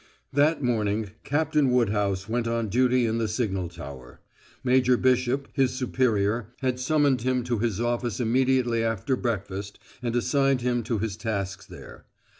[0.33, 4.19] That morning, Captain Woodhouse went on duty in the signal tower.
[4.63, 10.61] Major Bishop, his superior, had summoned him to his office immediately after breakfast and assigned
[10.61, 12.05] him to his tasks there.